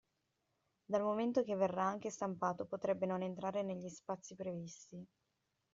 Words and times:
Dal 0.85 1.03
momento 1.03 1.43
che 1.43 1.55
verrà 1.55 1.83
anche 1.83 2.09
stampato 2.09 2.65
potrebbe 2.65 3.05
non 3.05 3.21
entrare 3.21 3.61
negli 3.61 3.87
spazi 3.87 4.33
previsti. 4.33 5.05